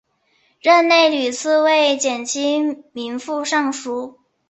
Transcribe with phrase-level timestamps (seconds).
[0.59, 4.17] 任内屡次为减轻民负上疏。